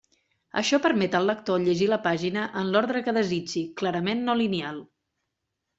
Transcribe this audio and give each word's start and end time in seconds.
Això 0.61 0.79
permet 0.85 1.17
al 1.19 1.29
lector 1.31 1.61
llegir 1.65 1.89
la 1.91 2.01
pàgina 2.07 2.49
en 2.63 2.73
l'ordre 2.77 3.05
que 3.09 3.17
desitgi, 3.21 3.65
clarament 3.83 4.29
no 4.31 4.39
lineal. 4.45 4.83